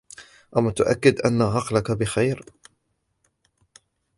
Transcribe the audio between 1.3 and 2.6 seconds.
عقلك بخير؟!